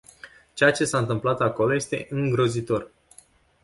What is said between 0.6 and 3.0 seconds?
ce s-a întâmplat acolo este îngrozitor.